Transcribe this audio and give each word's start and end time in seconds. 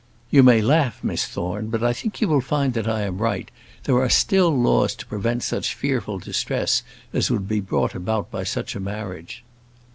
"You 0.31 0.41
may 0.41 0.63
laugh, 0.63 1.03
Miss 1.03 1.27
Thorne, 1.27 1.67
but 1.67 1.83
I 1.83 1.93
think 1.93 2.21
you 2.21 2.27
will 2.27 2.41
find 2.41 2.73
that 2.73 2.87
I 2.89 3.03
am 3.03 3.19
right. 3.19 3.51
There 3.83 3.99
are 4.01 4.09
still 4.09 4.49
laws 4.49 4.95
to 4.95 5.05
prevent 5.05 5.43
such 5.43 5.75
fearful 5.75 6.17
distress 6.17 6.81
as 7.13 7.29
would 7.29 7.47
be 7.47 7.59
brought 7.61 7.93
about 7.93 8.31
by 8.31 8.43
such 8.43 8.75
a 8.75 8.79
marriage." 8.79 9.43